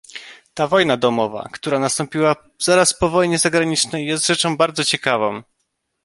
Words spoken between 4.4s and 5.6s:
bardzo ciekawą."